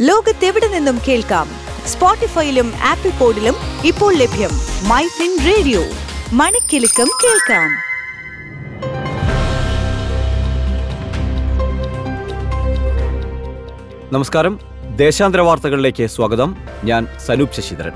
ലോകത്തെവിടെ 0.00 0.68
നിന്നും 0.68 0.98
കേൾക്കാം? 1.08 1.48
സ്പോട്ടിഫൈയിലും 1.86 2.72
ആപ്പിൾ 2.84 3.10
പോഡിലും 3.10 3.54
ഇപ്പോൾ 3.84 4.14
ലഭ്യം 4.14 4.50
മൈ 4.88 5.06
ഫിൻ 5.06 5.38
റേഡിയോ. 5.46 5.82
മണിക്കെലക്കം 6.32 7.08
കേൾക്കാം. 7.24 7.70
നമസ്കാരം. 14.12 14.60
ദേശാന്തര 14.96 15.40
വാർത്തകളിലേക്ക് 15.40 16.06
സ്വാഗതം. 16.06 16.56
ഞാൻ 16.84 17.06
സനൂപ് 17.26 17.52
ശശിധരൻ. 17.52 17.92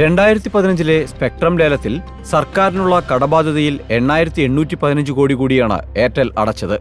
രണ്ടായിരത്തി 0.00 0.50
പതിനഞ്ചിലെ 0.54 0.96
സ്പെക്ട്രം 1.10 1.54
ലേലത്തിൽ 1.58 1.92
സർക്കാരിനുള്ള 2.30 2.94
കടബാധ്യതയിൽ 3.10 3.74
എണ്ണായിരത്തി 3.96 4.40
എണ്ണൂറ്റി 4.46 4.76
പതിനഞ്ച് 4.82 5.12
കോടി 5.18 5.34
കൂടിയാണ് 5.40 5.76
എയർടെൽ 6.00 6.28
അടച്ചത്. 6.42 6.74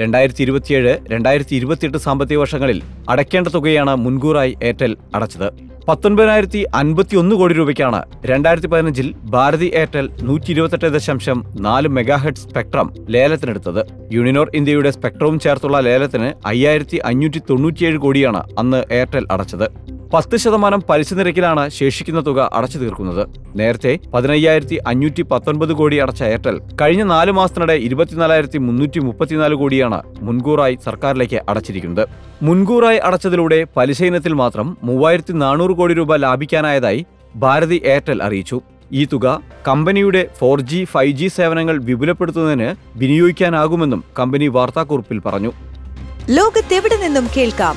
രണ്ടായിരത്തി 0.00 0.42
ഇരുപത്തിയേഴ് 0.46 0.92
രണ്ടായിരത്തി 1.12 1.54
ഇരുപത്തിയെട്ട് 1.58 1.98
സാമ്പത്തിക 2.06 2.38
വർഷങ്ങളിൽ 2.38 2.78
അടയ്ക്കേണ്ട 3.12 3.48
തുകയാണ് 3.54 3.92
മുൻകൂറായി 4.04 4.52
എയർടെൽ 4.62 4.92
അടച്ചത്. 5.14 5.48
പത്തൊൻപതിനായിരത്തി 5.88 6.60
അൻപത്തി 6.80 7.14
ഒന്ന് 7.20 7.36
കോടി 7.40 7.54
രൂപയ്ക്കാണ് 7.60 8.00
രണ്ടായിരത്തി 8.30 8.68
പതിനഞ്ചിൽ 8.72 9.08
ഭാരതി 9.34 9.68
എയർടെൽ 9.80 10.08
നൂറ്റി 10.28 10.50
ഇരുപത്തെട്ട് 10.54 10.90
ദശാംശം 10.96 11.38
നാല് 11.66 11.90
മെഗാഹെഡ് 11.98 12.42
സ്പെക്ട്രം 12.44 12.90
ലേലത്തിനെടുത്തത്. 13.14 13.82
യൂണിനോർ 14.16 14.50
ഇന്ത്യയുടെ 14.60 14.92
സ്പെക്ട്രവും 14.96 15.38
ചേർത്തുള്ള 15.46 15.80
ലേലത്തിന് 15.88 16.28
അയ്യായിരത്തി 16.52 17.00
അഞ്ഞൂറ്റി 17.10 17.42
തൊണ്ണൂറ്റിയേഴ് 17.50 18.00
കോടിയാണ് 18.06 18.42
അന്ന് 18.62 18.82
എയർടെൽ 18.98 19.26
അടച്ചത്. 19.36 19.66
പത്ത് 20.12 20.36
ശതമാനം 20.36 20.80
പലിശ 20.88 21.14
നിരക്കിലാണ് 21.14 21.64
ശേഷിക്കുന്ന 21.70 22.20
തുക 22.26 22.50
അടച്ചു 22.52 22.78
തീർക്കുന്നത്. 22.78 23.28
നേരത്തെ 23.58 23.98
പതിനയ്യായിരത്തി 24.14 24.76
അഞ്ഞൂറ്റി 24.90 25.22
പത്തൊൻപത് 25.22 25.72
കോടി 25.72 25.96
അടച്ച 25.96 26.22
എയർടെൽ 26.22 26.56
കഴിഞ്ഞ 26.80 27.02
നാല് 27.02 27.32
മാസത്തിനിടെ 27.32 27.72
ഇരുപത്തിനാലായിരത്തി 27.72 28.58
മുന്നൂറ്റി 28.58 29.00
മുപ്പത്തിനാല് 29.00 29.54
കോടിയാണ് 29.54 30.02
മുൻകൂറായി 30.20 30.78
സർക്കാരിലേക്ക് 30.86 31.40
അടച്ചിരിക്കുന്നത്. 31.48 32.08
മുൻകൂറായി 32.42 32.98
അടച്ചതിലൂടെ 32.98 33.66
പലിശ 33.76 34.02
ഇനത്തിൽ 34.02 34.32
മാത്രം 34.32 34.76
മൂവായിരത്തി 34.82 35.32
നാനൂറ് 35.32 35.76
കോടി 35.76 35.94
രൂപ 35.94 36.16
ലാഭിക്കാനായതായി 36.16 37.06
ഭാരതി 37.36 37.80
എയർടെൽ 37.84 38.22
അറിയിച്ചു. 38.22 38.60
ഈ 38.92 39.04
തുക 39.04 39.40
കമ്പനിയുടെ 39.68 40.28
ഫോർ 40.38 40.60
ജി 40.60 40.84
ഫൈവ് 40.84 41.16
ജി 41.16 41.26
സേവനങ്ങൾ 41.28 41.78
വിപുലപ്പെടുത്തുന്നതിന് 41.84 42.74
വിനിയോഗിക്കാനാകുമെന്നും 42.96 44.04
കമ്പനി 44.18 44.48
വാർത്താക്കുറിപ്പിൽ 44.48 45.18
പറഞ്ഞു. 45.18 45.52
ലോകത്തെവിടെ 46.28 46.96
നിന്നും 46.96 47.26
കേൾക്കാം? 47.36 47.76